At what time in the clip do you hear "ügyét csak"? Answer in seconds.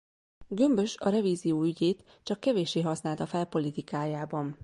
1.63-2.39